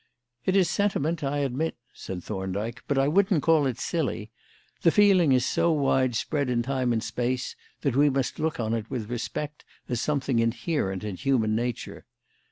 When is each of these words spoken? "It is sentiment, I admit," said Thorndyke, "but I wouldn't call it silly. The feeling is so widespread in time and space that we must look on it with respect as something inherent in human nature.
"It 0.47 0.55
is 0.55 0.67
sentiment, 0.67 1.23
I 1.23 1.37
admit," 1.45 1.77
said 1.93 2.23
Thorndyke, 2.23 2.81
"but 2.87 2.97
I 2.97 3.07
wouldn't 3.07 3.43
call 3.43 3.67
it 3.67 3.77
silly. 3.77 4.31
The 4.81 4.89
feeling 4.89 5.31
is 5.31 5.45
so 5.45 5.71
widespread 5.71 6.49
in 6.49 6.63
time 6.63 6.91
and 6.91 7.03
space 7.03 7.55
that 7.81 7.95
we 7.95 8.09
must 8.09 8.39
look 8.39 8.59
on 8.59 8.73
it 8.73 8.89
with 8.89 9.11
respect 9.11 9.63
as 9.87 10.01
something 10.01 10.39
inherent 10.39 11.03
in 11.03 11.17
human 11.17 11.53
nature. 11.55 12.07